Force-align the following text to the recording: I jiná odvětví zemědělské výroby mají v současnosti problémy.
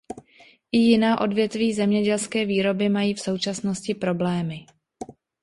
I 0.71 0.77
jiná 0.77 1.21
odvětví 1.21 1.73
zemědělské 1.73 2.45
výroby 2.45 2.89
mají 2.89 3.13
v 3.13 3.19
současnosti 3.19 3.95
problémy. 3.95 4.65